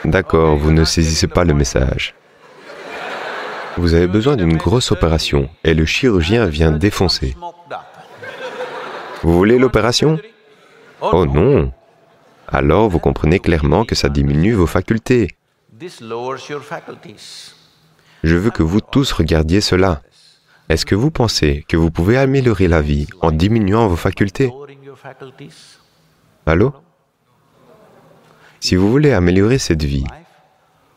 D'accord, 0.04 0.56
vous 0.56 0.72
ne 0.72 0.84
saisissez 0.84 1.28
pas 1.28 1.44
le 1.44 1.54
message. 1.54 2.16
Vous 3.78 3.94
avez 3.94 4.08
besoin 4.08 4.36
d'une 4.36 4.58
grosse 4.58 4.92
opération 4.92 5.50
et 5.64 5.74
le 5.74 5.86
chirurgien 5.86 6.46
vient 6.46 6.72
défoncer. 6.72 7.36
Vous 9.22 9.34
voulez 9.34 9.60
l'opération? 9.60 10.18
Oh 11.02 11.26
non. 11.26 11.72
Alors 12.48 12.90
vous 12.90 13.00
comprenez 13.00 13.40
clairement 13.40 13.84
que 13.84 13.96
ça 13.96 14.10
diminue 14.10 14.54
vos 14.54 14.68
facultés. 14.68 15.36
Je 18.24 18.36
veux 18.36 18.50
que 18.50 18.64
vous 18.64 18.82
tous 18.82 19.12
regardiez 19.12 19.62
cela. 19.62 20.02
Est-ce 20.70 20.86
que 20.86 20.96
vous 20.96 21.12
pensez 21.12 21.66
que 21.68 21.78
vous 21.78 21.92
pouvez 21.92 22.18
améliorer 22.18 22.68
la 22.68 22.82
vie 22.82 23.08
en 23.22 23.32
diminuant 23.32 23.88
vos 23.88 23.96
facultés? 23.96 24.52
Allô? 26.46 26.74
Si 28.60 28.76
vous 28.76 28.90
voulez 28.90 29.14
améliorer 29.14 29.60
cette 29.60 29.84
vie, 29.84 30.06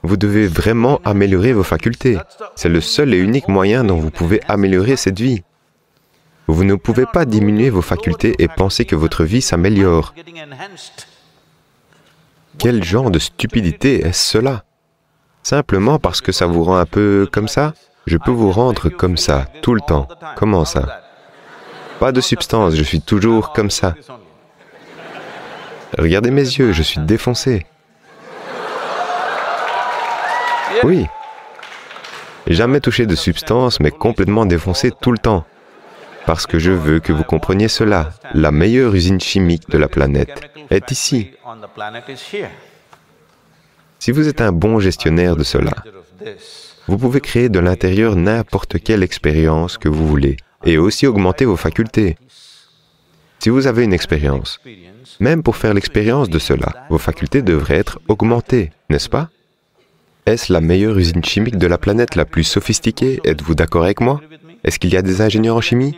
vous 0.02 0.16
devez 0.16 0.46
vraiment 0.46 1.00
améliorer 1.04 1.52
vos 1.52 1.62
facultés. 1.62 2.18
C'est 2.56 2.68
le 2.68 2.80
seul 2.80 3.12
et 3.12 3.18
unique 3.18 3.48
moyen 3.48 3.84
dont 3.84 3.98
vous 3.98 4.10
pouvez 4.10 4.40
améliorer 4.48 4.96
cette 4.96 5.20
vie. 5.20 5.42
Vous 6.46 6.64
ne 6.64 6.74
pouvez 6.74 7.06
pas 7.06 7.26
diminuer 7.26 7.70
vos 7.70 7.82
facultés 7.82 8.34
et 8.38 8.48
penser 8.48 8.84
que 8.84 8.96
votre 8.96 9.24
vie 9.24 9.42
s'améliore. 9.42 10.14
Quel 12.58 12.84
genre 12.84 13.10
de 13.10 13.18
stupidité 13.18 14.06
est-ce 14.06 14.30
cela? 14.32 14.64
Simplement 15.42 15.98
parce 15.98 16.20
que 16.20 16.32
ça 16.32 16.46
vous 16.46 16.64
rend 16.64 16.76
un 16.76 16.86
peu 16.86 17.28
comme 17.30 17.48
ça? 17.48 17.74
Je 18.06 18.16
peux 18.16 18.30
vous 18.30 18.50
rendre 18.52 18.88
comme 18.88 19.16
ça, 19.16 19.46
tout 19.62 19.74
le 19.74 19.80
temps. 19.80 20.08
Comment 20.36 20.64
ça? 20.64 21.02
Pas 21.98 22.12
de 22.12 22.20
substance, 22.20 22.74
je 22.74 22.82
suis 22.82 23.00
toujours 23.00 23.52
comme 23.52 23.70
ça. 23.70 23.94
Regardez 25.98 26.30
mes 26.30 26.42
yeux, 26.42 26.72
je 26.72 26.82
suis 26.82 27.00
défoncé. 27.00 27.66
Oui. 30.84 31.06
Jamais 32.46 32.80
touché 32.80 33.06
de 33.06 33.14
substance, 33.14 33.80
mais 33.80 33.90
complètement 33.90 34.46
défoncé 34.46 34.90
tout 34.90 35.12
le 35.12 35.18
temps 35.18 35.44
parce 36.26 36.46
que 36.46 36.58
je 36.58 36.72
veux 36.72 37.00
que 37.00 37.12
vous 37.12 37.24
compreniez 37.24 37.68
cela. 37.68 38.12
La 38.34 38.50
meilleure 38.50 38.94
usine 38.94 39.20
chimique 39.20 39.68
de 39.68 39.78
la 39.78 39.88
planète 39.88 40.50
est 40.70 40.90
ici. 40.90 41.30
Si 43.98 44.12
vous 44.12 44.28
êtes 44.28 44.40
un 44.40 44.52
bon 44.52 44.80
gestionnaire 44.80 45.36
de 45.36 45.44
cela, 45.44 45.72
vous 46.86 46.98
pouvez 46.98 47.20
créer 47.20 47.48
de 47.48 47.58
l'intérieur 47.58 48.16
n'importe 48.16 48.82
quelle 48.82 49.02
expérience 49.02 49.78
que 49.78 49.88
vous 49.88 50.06
voulez 50.06 50.36
et 50.64 50.78
aussi 50.78 51.06
augmenter 51.06 51.44
vos 51.44 51.56
facultés. 51.56 52.16
Si 53.38 53.48
vous 53.48 53.66
avez 53.66 53.84
une 53.84 53.92
expérience, 53.94 54.60
même 55.18 55.42
pour 55.42 55.56
faire 55.56 55.74
l'expérience 55.74 56.28
de 56.28 56.38
cela, 56.38 56.86
vos 56.90 56.98
facultés 56.98 57.42
devraient 57.42 57.78
être 57.78 58.00
augmentées, 58.08 58.70
n'est-ce 58.90 59.08
pas? 59.08 59.30
Est-ce 60.26 60.52
la 60.52 60.60
meilleure 60.60 60.98
usine 60.98 61.24
chimique 61.24 61.56
de 61.56 61.66
la 61.66 61.78
planète 61.78 62.14
la 62.14 62.26
plus 62.26 62.44
sophistiquée? 62.44 63.20
Êtes-vous 63.24 63.54
d'accord 63.54 63.84
avec 63.84 64.00
moi? 64.00 64.20
Est-ce 64.64 64.78
qu'il 64.78 64.92
y 64.92 64.96
a 64.96 65.02
des 65.02 65.20
ingénieurs 65.22 65.56
en 65.56 65.60
chimie? 65.60 65.96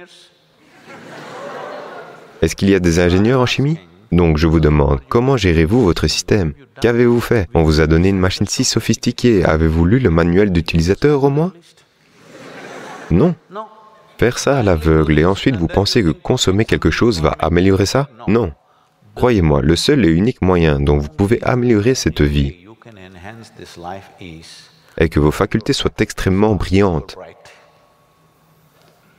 Est-ce 2.42 2.56
qu'il 2.56 2.70
y 2.70 2.74
a 2.74 2.80
des 2.80 3.00
ingénieurs 3.00 3.40
en 3.40 3.46
chimie? 3.46 3.78
Donc 4.10 4.36
je 4.36 4.46
vous 4.46 4.60
demande, 4.60 5.00
comment 5.08 5.36
gérez-vous 5.36 5.82
votre 5.82 6.06
système? 6.06 6.52
Qu'avez-vous 6.80 7.20
fait? 7.20 7.48
On 7.54 7.62
vous 7.62 7.80
a 7.80 7.86
donné 7.86 8.10
une 8.10 8.18
machine 8.18 8.46
si 8.46 8.64
sophistiquée. 8.64 9.44
Avez-vous 9.44 9.84
lu 9.84 9.98
le 9.98 10.10
manuel 10.10 10.52
d'utilisateur 10.52 11.24
au 11.24 11.30
moins? 11.30 11.52
Non. 13.10 13.34
Faire 14.18 14.38
ça 14.38 14.58
à 14.58 14.62
l'aveugle 14.62 15.18
et 15.18 15.24
ensuite 15.24 15.56
vous 15.56 15.66
pensez 15.66 16.02
que 16.02 16.10
consommer 16.10 16.64
quelque 16.64 16.90
chose 16.90 17.20
va 17.20 17.34
améliorer 17.38 17.86
ça? 17.86 18.08
Non. 18.28 18.52
Croyez-moi, 19.14 19.62
le 19.62 19.76
seul 19.76 20.04
et 20.04 20.10
unique 20.10 20.42
moyen 20.42 20.78
dont 20.80 20.98
vous 20.98 21.08
pouvez 21.08 21.42
améliorer 21.42 21.94
cette 21.94 22.22
vie 22.22 22.56
est 24.98 25.08
que 25.08 25.20
vos 25.20 25.30
facultés 25.30 25.72
soient 25.72 25.90
extrêmement 25.98 26.54
brillantes 26.54 27.16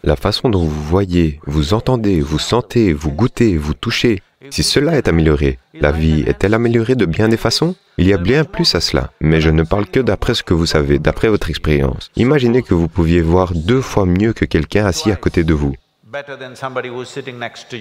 la 0.04 0.16
façon 0.16 0.50
dont 0.50 0.64
vous 0.64 0.84
voyez, 0.84 1.40
vous 1.46 1.74
entendez, 1.74 2.20
vous 2.20 2.40
sentez, 2.40 2.92
vous 2.94 3.12
goûtez, 3.12 3.58
vous 3.58 3.74
touchez, 3.74 4.22
si 4.50 4.62
cela 4.62 4.98
est 4.98 5.08
amélioré, 5.08 5.58
la 5.74 5.92
vie 5.92 6.24
est-elle 6.28 6.54
améliorée 6.54 6.96
de 6.96 7.06
bien 7.06 7.30
des 7.30 7.38
façons? 7.38 7.76
Il 7.98 8.08
y 8.08 8.14
a 8.14 8.18
bien 8.18 8.44
plus 8.44 8.76
à 8.76 8.82
cela, 8.82 9.12
mais 9.22 9.40
je 9.40 9.50
ne 9.50 9.64
parle 9.64 9.86
que 9.86 10.02
d'après 10.02 10.34
ce 10.34 10.44
que 10.44 10.54
vous 10.54 10.66
savez, 10.66 11.00
d'après 11.00 11.30
votre 11.30 11.50
expérience. 11.50 12.12
Imaginez 12.18 12.62
que 12.62 12.74
vous 12.74 12.90
pouviez 12.90 13.22
voir 13.22 13.54
deux 13.54 13.82
fois 13.82 14.06
mieux 14.06 14.34
que 14.34 14.46
quelqu'un 14.46 14.86
assis 14.86 15.12
à 15.12 15.16
côté 15.16 15.44
de 15.44 15.54
vous. 15.54 15.76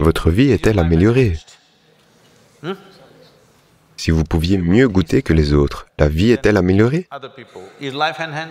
Votre 0.00 0.30
vie 0.30 0.50
est-elle 0.50 0.78
améliorée? 0.78 1.36
Si 3.96 4.10
vous 4.10 4.24
pouviez 4.24 4.58
mieux 4.58 4.88
goûter 4.88 5.22
que 5.22 5.32
les 5.32 5.52
autres, 5.52 5.86
la 5.98 6.08
vie 6.08 6.30
est-elle 6.30 6.56
améliorée? 6.56 7.08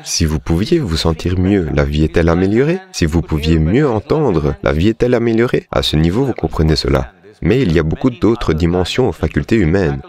Si 0.03 0.25
vous 0.25 0.39
pouviez 0.39 0.79
vous 0.79 0.97
sentir 0.97 1.37
mieux, 1.39 1.69
la 1.73 1.83
vie 1.83 2.03
est-elle 2.03 2.29
améliorée? 2.29 2.79
Si 2.91 3.05
vous 3.05 3.21
pouviez 3.21 3.59
mieux 3.59 3.89
entendre, 3.89 4.55
la 4.63 4.71
vie 4.71 4.89
est-elle 4.89 5.13
améliorée? 5.13 5.67
À 5.71 5.81
ce 5.81 5.95
niveau, 5.95 6.23
vous 6.23 6.33
comprenez 6.33 6.75
cela. 6.75 7.13
Mais 7.41 7.61
il 7.61 7.73
y 7.73 7.79
a 7.79 7.83
beaucoup 7.83 8.11
d'autres 8.11 8.53
dimensions 8.53 9.09
aux 9.09 9.13
facultés 9.13 9.55
humaines. 9.55 10.01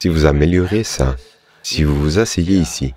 Si 0.00 0.08
vous 0.08 0.26
améliorez 0.26 0.84
ça, 0.84 1.16
si 1.62 1.84
vous 1.84 1.94
vous 1.94 2.18
asseyez 2.18 2.56
ici, 2.56 2.94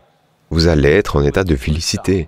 vous 0.50 0.68
allez 0.68 0.89
être 0.89 1.15
en 1.15 1.24
état 1.24 1.44
de 1.44 1.56
félicité. 1.56 2.27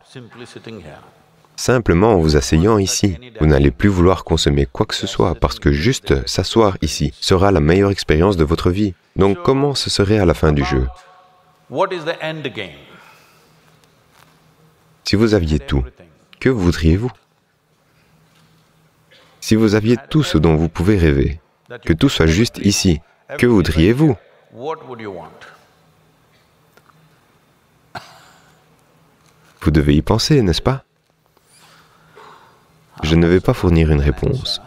Simplement 1.55 2.13
en 2.13 2.19
vous 2.19 2.35
asseyant 2.35 2.77
ici, 2.77 3.17
vous 3.39 3.45
n'allez 3.45 3.71
plus 3.71 3.89
vouloir 3.89 4.23
consommer 4.23 4.65
quoi 4.65 4.85
que 4.85 4.95
ce 4.95 5.07
soit 5.07 5.35
parce 5.35 5.59
que 5.59 5.71
juste 5.71 6.27
s'asseoir 6.27 6.77
ici 6.81 7.13
sera 7.19 7.51
la 7.51 7.59
meilleure 7.59 7.91
expérience 7.91 8.37
de 8.37 8.43
votre 8.43 8.71
vie. 8.71 8.95
Donc 9.15 9.41
comment 9.43 9.75
ce 9.75 9.89
serait 9.89 10.17
à 10.17 10.25
la 10.25 10.33
fin 10.33 10.51
du 10.51 10.63
jeu? 10.65 10.87
Si 15.03 15.15
vous 15.15 15.33
aviez 15.33 15.59
tout, 15.59 15.83
que 16.39 16.49
voudriez-vous? 16.49 17.11
Si 19.39 19.55
vous 19.55 19.75
aviez 19.75 19.97
tout 20.09 20.23
ce 20.23 20.37
dont 20.37 20.55
vous 20.55 20.69
pouvez 20.69 20.97
rêver, 20.97 21.39
que 21.85 21.93
tout 21.93 22.09
soit 22.09 22.27
juste 22.27 22.59
ici, 22.59 22.99
que 23.37 23.45
voudriez-vous? 23.45 24.15
Vous 29.61 29.71
devez 29.71 29.95
y 29.95 30.01
penser, 30.01 30.41
n'est-ce 30.41 30.61
pas? 30.61 30.83
Je 33.01 33.15
ne 33.15 33.27
vais 33.27 33.39
pas 33.39 33.53
fournir 33.53 33.91
une 33.91 34.01
réponse. 34.01 34.61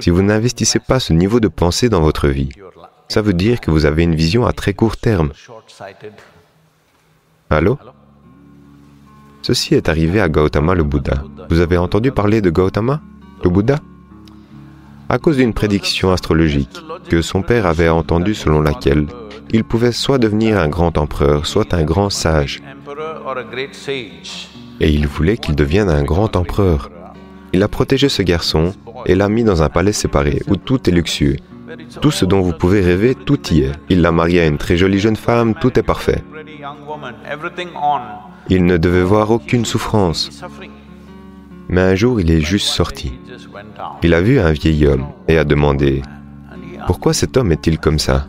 Si 0.00 0.10
vous 0.10 0.22
n'investissez 0.22 0.78
pas 0.78 1.00
ce 1.00 1.12
niveau 1.12 1.40
de 1.40 1.48
pensée 1.48 1.88
dans 1.88 2.00
votre 2.00 2.28
vie, 2.28 2.48
ça 3.08 3.22
veut 3.22 3.34
dire 3.34 3.60
que 3.60 3.70
vous 3.70 3.84
avez 3.84 4.02
une 4.04 4.14
vision 4.14 4.46
à 4.46 4.52
très 4.52 4.72
court 4.72 4.96
terme. 4.96 5.32
Allô? 7.50 7.78
Ceci 9.42 9.74
est 9.74 9.88
arrivé 9.88 10.20
à 10.20 10.28
Gautama 10.28 10.74
le 10.74 10.82
Bouddha. 10.82 11.22
Vous 11.50 11.60
avez 11.60 11.76
entendu 11.76 12.10
parler 12.10 12.40
de 12.40 12.50
Gautama, 12.50 13.00
le 13.44 13.50
Bouddha? 13.50 13.78
À 15.08 15.18
cause 15.18 15.36
d'une 15.36 15.54
prédiction 15.54 16.10
astrologique 16.10 16.80
que 17.08 17.22
son 17.22 17.42
père 17.42 17.66
avait 17.66 17.88
entendue 17.88 18.34
selon 18.34 18.60
laquelle 18.60 19.06
il 19.50 19.62
pouvait 19.62 19.92
soit 19.92 20.18
devenir 20.18 20.58
un 20.58 20.68
grand 20.68 20.98
empereur, 20.98 21.46
soit 21.46 21.72
un 21.74 21.84
grand 21.84 22.10
sage. 22.10 22.60
Et 24.80 24.90
il 24.90 25.06
voulait 25.06 25.36
qu'il 25.36 25.54
devienne 25.54 25.88
un 25.88 26.02
grand 26.02 26.34
empereur. 26.34 26.90
Il 27.52 27.62
a 27.62 27.68
protégé 27.68 28.08
ce 28.08 28.22
garçon 28.22 28.74
et 29.06 29.14
l'a 29.14 29.28
mis 29.28 29.44
dans 29.44 29.62
un 29.62 29.68
palais 29.68 29.92
séparé 29.92 30.42
où 30.48 30.56
tout 30.56 30.88
est 30.88 30.92
luxueux 30.92 31.36
tout 32.00 32.10
ce 32.10 32.24
dont 32.24 32.40
vous 32.40 32.52
pouvez 32.52 32.80
rêver, 32.80 33.14
tout 33.14 33.40
y 33.52 33.60
est. 33.62 33.72
Il 33.88 34.00
l'a 34.00 34.12
marié 34.12 34.40
à 34.40 34.46
une 34.46 34.58
très 34.58 34.76
jolie 34.76 34.98
jeune 34.98 35.16
femme, 35.16 35.54
tout 35.54 35.78
est 35.78 35.82
parfait. 35.82 36.22
Il 38.48 38.64
ne 38.64 38.76
devait 38.76 39.02
voir 39.02 39.30
aucune 39.30 39.64
souffrance. 39.64 40.42
Mais 41.68 41.80
un 41.80 41.94
jour, 41.94 42.20
il 42.20 42.30
est 42.30 42.40
juste 42.40 42.68
sorti. 42.68 43.18
Il 44.02 44.14
a 44.14 44.20
vu 44.20 44.38
un 44.38 44.52
vieil 44.52 44.86
homme 44.86 45.06
et 45.28 45.38
a 45.38 45.44
demandé, 45.44 46.02
Pourquoi 46.86 47.12
cet 47.12 47.36
homme 47.36 47.52
est-il 47.52 47.78
comme 47.78 47.98
ça? 47.98 48.26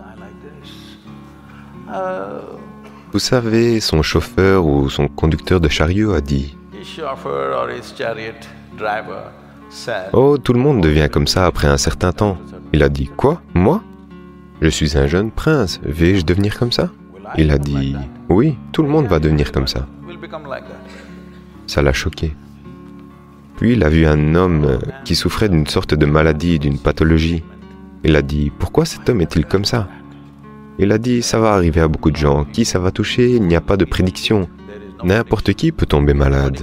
Vous 3.14 3.20
savez, 3.20 3.80
son 3.80 4.02
chauffeur 4.02 4.66
ou 4.66 4.90
son 4.90 5.08
conducteur 5.08 5.62
de 5.62 5.70
chariot 5.70 6.14
a 6.14 6.22
dit, 6.22 6.58
Oh, 10.14 10.38
tout 10.38 10.54
le 10.54 10.60
monde 10.60 10.82
devient 10.82 11.10
comme 11.12 11.28
ça 11.28 11.46
après 11.46 11.68
un 11.68 11.78
certain 11.78 12.12
temps. 12.14 12.38
Il 12.74 12.82
a 12.84 12.90
dit, 12.90 13.08
Quoi? 13.08 13.42
Moi? 13.54 13.84
Je 14.62 14.70
suis 14.70 14.98
un 14.98 15.06
jeune 15.06 15.30
prince, 15.30 15.80
vais-je 15.84 16.26
devenir 16.26 16.58
comme 16.58 16.72
ça? 16.72 16.90
Il 17.38 17.52
a 17.52 17.58
dit, 17.58 17.96
Oui, 18.30 18.58
tout 18.72 18.84
le 18.84 18.90
monde 18.90 19.08
va 19.08 19.20
devenir 19.20 19.52
comme 19.52 19.68
ça. 19.68 19.86
Ça 21.68 21.82
l'a 21.82 21.94
choqué. 21.94 22.34
Puis 23.58 23.74
il 23.74 23.84
a 23.84 23.90
vu 23.90 24.06
un 24.06 24.36
homme 24.36 24.66
euh, 24.66 24.78
qui 25.04 25.16
souffrait 25.16 25.50
d'une 25.50 25.68
sorte 25.68 25.94
de 25.94 26.06
maladie, 26.06 26.60
d'une 26.60 26.80
pathologie. 26.80 27.44
Il 28.04 28.16
a 28.16 28.22
dit, 28.22 28.52
Pourquoi 28.58 28.86
cet 28.86 29.10
homme 29.10 29.20
est-il 29.22 29.46
comme 29.46 29.66
ça? 29.66 29.88
Il 30.80 30.92
a 30.92 30.98
dit, 30.98 31.22
Ça 31.22 31.40
va 31.40 31.54
arriver 31.54 31.82
à 31.82 31.88
beaucoup 31.88 32.12
de 32.12 32.16
gens. 32.16 32.46
Qui 32.46 32.64
ça 32.66 32.80
va 32.80 32.92
toucher? 32.92 33.30
Il 33.32 33.44
n'y 33.44 33.56
a 33.56 33.62
pas 33.62 33.76
de 33.78 33.86
prédiction. 33.86 34.48
N'importe 35.04 35.54
qui 35.54 35.72
peut 35.72 35.86
tomber 35.86 36.14
malade. 36.14 36.60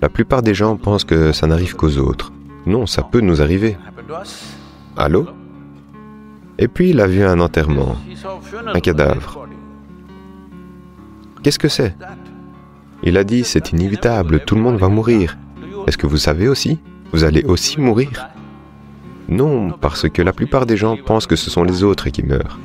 La 0.00 0.08
plupart 0.08 0.42
des 0.42 0.54
gens 0.54 0.76
pensent 0.76 1.04
que 1.04 1.32
ça 1.32 1.46
n'arrive 1.46 1.74
qu'aux 1.76 1.98
autres. 1.98 2.32
Non, 2.66 2.86
ça 2.86 3.02
peut 3.02 3.20
nous 3.20 3.42
arriver. 3.42 3.76
Allô? 4.96 5.26
Et 6.58 6.68
puis 6.68 6.90
il 6.90 7.00
a 7.00 7.06
vu 7.06 7.24
un 7.24 7.40
enterrement, 7.40 7.96
un 8.66 8.80
cadavre. 8.80 9.46
Qu'est-ce 11.42 11.58
que 11.58 11.68
c'est? 11.68 11.96
Il 13.02 13.18
a 13.18 13.24
dit, 13.24 13.44
c'est 13.44 13.72
inévitable, 13.72 14.40
tout 14.44 14.54
le 14.54 14.62
monde 14.62 14.76
va 14.76 14.88
mourir. 14.88 15.36
Est-ce 15.86 15.98
que 15.98 16.06
vous 16.06 16.16
savez 16.16 16.48
aussi? 16.48 16.78
Vous 17.12 17.24
allez 17.24 17.44
aussi 17.44 17.80
mourir? 17.80 18.28
Non, 19.28 19.70
parce 19.72 20.08
que 20.08 20.22
la 20.22 20.32
plupart 20.32 20.64
des 20.64 20.76
gens 20.76 20.96
pensent 20.96 21.26
que 21.26 21.36
ce 21.36 21.50
sont 21.50 21.64
les 21.64 21.82
autres 21.82 22.08
qui 22.08 22.22
meurent. 22.22 22.58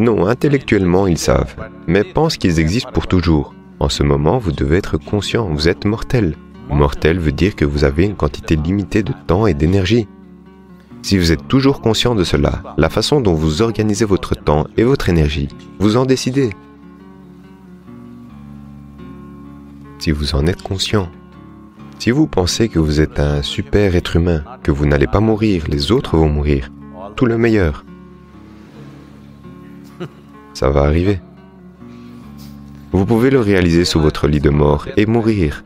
Non, 0.00 0.26
intellectuellement, 0.26 1.06
ils 1.06 1.18
savent, 1.18 1.54
mais 1.86 2.04
pensent 2.04 2.38
qu'ils 2.38 2.58
existent 2.58 2.90
pour 2.90 3.06
toujours. 3.06 3.54
En 3.80 3.90
ce 3.90 4.02
moment, 4.02 4.38
vous 4.38 4.50
devez 4.50 4.78
être 4.78 4.96
conscient, 4.96 5.46
vous 5.46 5.68
êtes 5.68 5.84
mortel. 5.84 6.36
Mortel 6.70 7.18
veut 7.18 7.32
dire 7.32 7.54
que 7.54 7.66
vous 7.66 7.84
avez 7.84 8.06
une 8.06 8.16
quantité 8.16 8.56
limitée 8.56 9.02
de 9.02 9.12
temps 9.26 9.46
et 9.46 9.52
d'énergie. 9.52 10.08
Si 11.02 11.18
vous 11.18 11.32
êtes 11.32 11.46
toujours 11.48 11.82
conscient 11.82 12.14
de 12.14 12.24
cela, 12.24 12.62
la 12.78 12.88
façon 12.88 13.20
dont 13.20 13.34
vous 13.34 13.60
organisez 13.60 14.06
votre 14.06 14.34
temps 14.34 14.66
et 14.78 14.84
votre 14.84 15.10
énergie, 15.10 15.48
vous 15.78 15.98
en 15.98 16.06
décidez. 16.06 16.48
Si 19.98 20.12
vous 20.12 20.34
en 20.34 20.46
êtes 20.46 20.62
conscient. 20.62 21.10
Si 21.98 22.10
vous 22.10 22.26
pensez 22.26 22.70
que 22.70 22.78
vous 22.78 23.02
êtes 23.02 23.20
un 23.20 23.42
super 23.42 23.94
être 23.94 24.16
humain, 24.16 24.44
que 24.62 24.70
vous 24.70 24.86
n'allez 24.86 25.08
pas 25.08 25.20
mourir, 25.20 25.64
les 25.68 25.92
autres 25.92 26.16
vont 26.16 26.30
mourir, 26.30 26.70
tout 27.16 27.26
le 27.26 27.36
meilleur. 27.36 27.84
Ça 30.60 30.68
va 30.68 30.82
arriver. 30.82 31.22
Vous 32.92 33.06
pouvez 33.06 33.30
le 33.30 33.40
réaliser 33.40 33.86
sous 33.86 33.98
votre 33.98 34.28
lit 34.28 34.40
de 34.40 34.50
mort 34.50 34.86
et 34.98 35.06
mourir. 35.06 35.64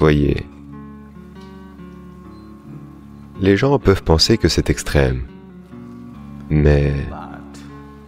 Voyez, 0.00 0.48
les 3.40 3.56
gens 3.56 3.78
peuvent 3.78 4.02
penser 4.02 4.36
que 4.36 4.48
c'est 4.48 4.68
extrême, 4.68 5.22
mais 6.50 6.92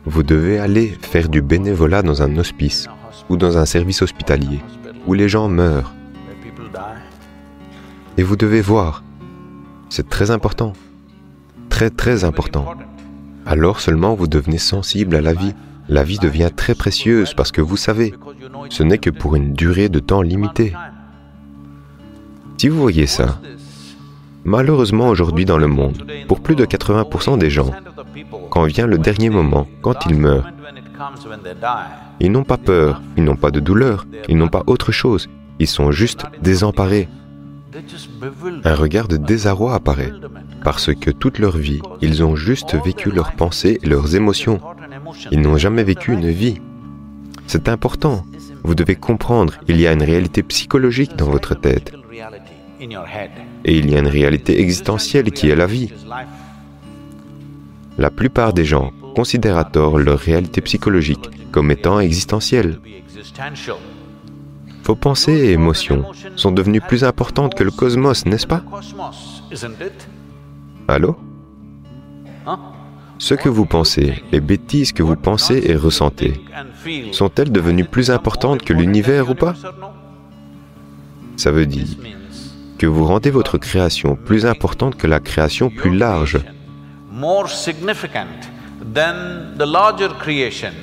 vous 0.04 0.25
devez 0.25 0.59
aller 0.59 0.99
faire 1.02 1.28
du 1.28 1.42
bénévolat 1.42 2.02
dans 2.02 2.21
un 2.21 2.37
hospice 2.37 2.88
ou 3.28 3.37
dans 3.37 3.59
un 3.59 3.64
service 3.64 4.02
hospitalier 4.02 4.59
où 5.07 5.14
les 5.14 5.28
gens 5.28 5.49
meurent. 5.49 5.95
Et 8.19 8.25
vous 8.25 8.35
devez 8.35 8.61
voir, 8.61 9.04
c'est 9.88 10.09
très 10.09 10.33
important, 10.33 10.73
très 11.88 12.25
important. 12.25 12.75
Alors 13.46 13.80
seulement 13.80 14.14
vous 14.14 14.26
devenez 14.26 14.58
sensible 14.58 15.16
à 15.16 15.22
la 15.22 15.32
vie. 15.32 15.54
La 15.88 16.04
vie 16.04 16.18
devient 16.18 16.50
très 16.54 16.75
précieuse 16.75 17.32
parce 17.32 17.52
que 17.52 17.62
vous 17.62 17.78
savez, 17.78 18.12
ce 18.68 18.82
n'est 18.82 18.99
que 18.99 19.08
pour 19.08 19.37
une 19.37 19.54
durée 19.54 19.88
de 19.88 20.00
temps 20.00 20.20
limitée. 20.20 20.75
Si 22.58 22.68
vous 22.68 22.78
voyez 22.78 23.06
ça, 23.06 23.38
Malheureusement 24.44 25.08
aujourd'hui 25.08 25.44
dans 25.44 25.58
le 25.58 25.66
monde, 25.66 26.06
pour 26.26 26.40
plus 26.40 26.56
de 26.56 26.64
80% 26.64 27.37
des 27.38 27.50
gens, 27.50 27.70
quand 28.49 28.64
vient 28.64 28.87
le 28.87 28.96
dernier 28.96 29.28
moment, 29.28 29.68
quand 29.82 30.06
ils 30.06 30.16
meurent, 30.16 30.50
ils 32.20 32.32
n'ont 32.32 32.44
pas 32.44 32.56
peur, 32.56 33.02
ils 33.18 33.25
n'ont 33.25 33.37
pas 33.37 33.50
de 33.50 33.60
douleur, 33.60 34.06
ils 34.28 34.38
n'ont 34.38 34.49
pas 34.49 34.64
autre 34.66 34.92
chose, 34.92 35.28
ils 35.58 35.66
sont 35.66 35.90
juste 35.92 36.25
désemparés. 36.42 37.08
Un 38.64 38.75
regard 38.75 39.08
de 39.08 39.18
désarroi 39.18 39.75
apparaît, 39.75 40.12
parce 40.62 40.95
que 40.95 41.11
toute 41.11 41.38
leur 41.38 41.57
vie, 41.57 41.81
ils 42.00 42.23
ont 42.23 42.37
juste 42.37 42.75
vécu 42.85 43.11
leurs 43.11 43.33
pensées 43.33 43.79
et 43.83 43.88
leurs 43.88 44.14
émotions. 44.14 44.61
Ils 45.31 45.40
n'ont 45.40 45.57
jamais 45.57 45.85
vécu 45.85 46.12
une 46.12 46.31
vie. 46.31 46.61
C'est 47.47 47.69
important. 47.69 48.25
Vous 48.62 48.75
devez 48.75 48.97
comprendre, 48.97 49.55
il 49.69 49.81
y 49.81 49.87
a 49.87 49.93
une 49.93 50.02
réalité 50.02 50.43
psychologique 50.43 51.17
dans 51.17 51.31
votre 51.31 51.55
tête. 51.55 51.93
Et 52.81 53.79
il 53.79 53.90
y 53.90 53.97
a 53.97 53.99
une 53.99 54.09
réalité 54.09 54.61
existentielle 54.61 55.31
qui 55.31 55.49
est 55.49 55.57
la 55.57 55.67
vie. 55.67 55.93
La 57.99 58.11
plupart 58.11 58.52
des 58.52 58.64
gens 58.64 58.93
considèrent 59.14 59.59
à 59.59 59.64
tort 59.64 59.99
leur 59.99 60.19
réalité 60.19 60.61
psychologique 60.61 61.29
comme 61.50 61.71
étant 61.71 62.00
existentielle. 62.00 62.79
Vos 64.85 64.95
pensées 64.97 65.33
et 65.33 65.52
émotions 65.52 66.05
sont 66.37 66.52
devenues 66.52 66.81
plus 66.81 67.05
importantes 67.05 67.55
que 67.55 67.64
le 67.64 67.71
cosmos, 67.71 68.26
n'est-ce 68.26 68.47
pas? 68.47 68.62
Allô 70.90 71.16
Ce 73.18 73.35
que 73.35 73.48
vous 73.48 73.64
pensez, 73.64 74.24
les 74.33 74.40
bêtises 74.40 74.92
que 74.92 75.05
vous 75.05 75.14
pensez 75.14 75.62
et 75.66 75.76
ressentez, 75.76 76.40
sont-elles 77.12 77.53
devenues 77.53 77.85
plus 77.85 78.11
importantes 78.11 78.62
que 78.62 78.72
l'univers 78.72 79.31
ou 79.31 79.35
pas? 79.35 79.55
Ça 81.37 81.53
veut 81.53 81.66
dire 81.66 81.87
que 82.76 82.87
vous 82.87 83.05
rendez 83.05 83.31
votre 83.31 83.57
création 83.57 84.16
plus 84.16 84.46
importante 84.46 84.96
que 84.96 85.07
la 85.07 85.20
création 85.20 85.70
plus 85.70 85.96
large. 85.96 86.40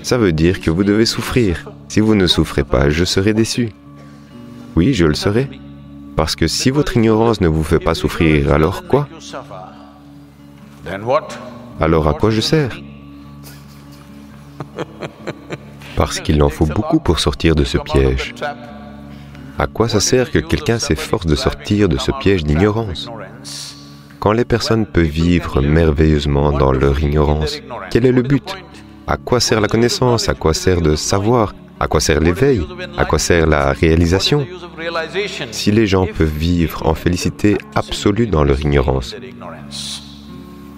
Ça 0.04 0.18
veut 0.18 0.32
dire 0.32 0.62
que 0.62 0.72
vous 0.72 0.84
devez 0.86 1.06
souffrir. 1.06 1.70
Si 1.90 2.00
vous 2.00 2.16
ne 2.16 2.28
souffrez 2.28 2.64
pas, 2.64 2.90
je 2.90 3.04
serai 3.04 3.34
déçu. 3.34 3.72
Oui, 4.78 4.94
je 4.94 5.06
le 5.06 5.16
serai. 5.16 5.50
Parce 6.16 6.36
que 6.36 6.48
si 6.48 6.70
votre 6.70 6.96
ignorance 6.96 7.42
ne 7.42 7.48
vous 7.48 7.64
fait 7.64 7.80
pas 7.80 7.94
souffrir, 7.94 8.54
alors 8.54 8.88
quoi? 8.88 9.10
Alors 11.80 12.08
à 12.08 12.14
quoi 12.14 12.30
je 12.30 12.42
sers? 12.42 12.76
Parce 15.96 16.20
qu'il 16.20 16.42
en 16.44 16.50
faut 16.50 16.66
beaucoup 16.66 17.00
pour 17.00 17.20
sortir 17.20 17.56
de 17.56 17.64
ce 17.64 17.78
piège. 17.78 18.36
À 19.60 19.66
quoi 19.66 19.90
ça 19.90 20.00
sert 20.00 20.30
que 20.30 20.40
quelqu'un 20.40 20.78
s'efforce 20.78 21.26
de 21.26 21.36
sortir 21.36 21.90
de 21.90 21.98
ce 21.98 22.12
piège 22.12 22.44
d'ignorance? 22.44 23.10
Quand 24.20 24.32
les 24.32 24.46
personnes 24.46 24.86
peuvent 24.86 25.06
vivre 25.06 25.62
merveilleusement 25.62 26.52
dans 26.52 26.72
leur 26.72 27.00
ignorance, 27.00 27.60
quel 27.90 28.06
est 28.06 28.12
le 28.12 28.22
but? 28.22 28.56
À 29.08 29.18
quoi 29.18 29.40
sert 29.40 29.62
la 29.62 29.68
connaissance? 29.68 30.30
À 30.30 30.34
quoi 30.34 30.54
sert 30.54 30.82
de 30.82 30.96
savoir? 30.96 31.56
À 31.80 31.88
quoi 31.88 32.00
sert 32.00 32.20
l'éveil? 32.20 32.62
À 32.98 33.06
quoi 33.06 33.20
sert 33.20 33.48
la 33.48 33.72
réalisation? 33.72 34.46
Si 35.52 35.72
les 35.72 35.88
gens 35.88 36.06
peuvent 36.06 36.28
vivre 36.28 36.86
en 36.86 36.94
félicité 36.94 37.58
absolue 37.76 38.28
dans 38.28 38.44
leur 38.44 38.60
ignorance, 38.60 39.16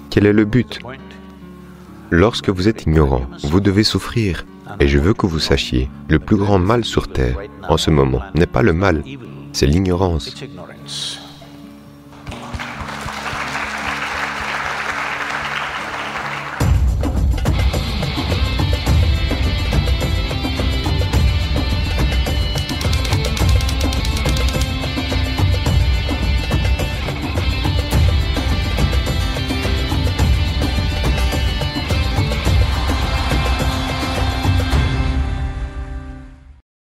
quel 0.10 0.26
est 0.26 0.34
le 0.34 0.46
but 0.46 0.80
Lorsque 2.12 2.50
vous 2.50 2.68
êtes 2.68 2.84
ignorant, 2.84 3.26
vous 3.44 3.60
devez 3.60 3.84
souffrir. 3.84 4.46
Et 4.80 4.88
je 4.88 5.00
veux 5.00 5.14
que 5.14 5.28
vous 5.28 5.40
sachiez, 5.40 5.90
le 6.08 6.20
plus 6.20 6.38
grand 6.38 6.60
mal 6.60 6.86
sur 6.86 7.08
Terre, 7.08 7.38
en 7.68 7.78
ce 7.78 7.90
moment, 7.92 8.22
n'est 8.36 8.46
pas 8.46 8.62
le 8.62 8.74
mal, 8.74 9.04
c'est 9.52 9.66
l'ignorance. 9.66 10.34